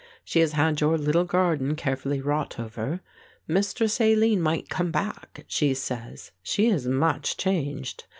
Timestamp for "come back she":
4.67-5.75